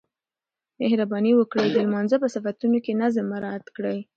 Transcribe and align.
مهرباني 0.79 1.31
وکړئ 1.35 1.67
د 1.71 1.75
لمانځه 1.85 2.17
په 2.23 2.27
صفونو 2.33 2.79
کې 2.85 2.97
نظم 3.01 3.25
مراعات 3.31 3.65
کړئ. 3.75 3.99